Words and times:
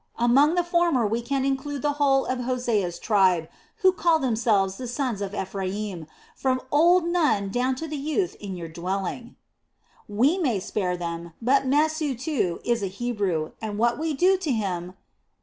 Among 0.17 0.55
the 0.55 0.63
former 0.63 1.05
we 1.05 1.21
can 1.21 1.45
include 1.45 1.83
the 1.83 1.91
whole 2.01 2.25
of 2.25 2.39
Hosea's 2.39 2.97
tribe, 2.97 3.47
who 3.85 3.91
call 3.91 4.17
themselves 4.17 4.77
the 4.77 4.87
sons 4.87 5.21
of 5.21 5.35
Ephraim, 5.35 6.07
from 6.35 6.59
old 6.71 7.05
Nun 7.07 7.49
down 7.49 7.75
to 7.75 7.87
the 7.87 7.97
youth 7.97 8.33
in 8.39 8.55
your 8.57 8.67
dwelling." 8.67 9.35
"We 10.07 10.39
may 10.39 10.59
spare 10.59 10.97
them; 10.97 11.33
but 11.39 11.67
Mesu, 11.67 12.15
too, 12.15 12.61
is 12.65 12.81
a 12.81 12.87
Hebrew, 12.87 13.51
and 13.61 13.77
what 13.77 13.99
we 13.99 14.15
do 14.15 14.37
to 14.37 14.51
him...." 14.51 14.95